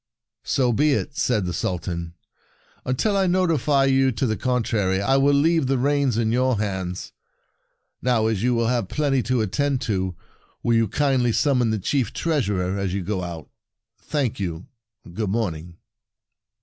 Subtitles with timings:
[0.55, 2.15] "So be it," said the Sultan."
[2.87, 6.57] Until I notify you to the con trary, I will leave the reins in your
[6.57, 7.11] hands.
[8.01, 10.15] Now, as you will have plenty to attend to,
[10.63, 13.51] will you kindly summon the Chief Treasurer as you go out?
[13.99, 14.65] Thank you.
[15.13, 15.77] Good morning!